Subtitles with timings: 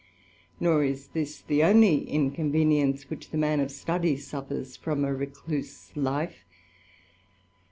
[0.59, 5.95] Nor is this the only inconvenience which the man of tudy suffers from a recluse
[5.95, 6.43] life.